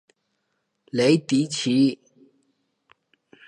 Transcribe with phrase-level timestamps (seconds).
[0.91, 1.99] 雷迪奇。